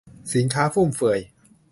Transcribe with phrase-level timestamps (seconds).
[0.33, 1.19] สินค้าฟุ่มเฟือย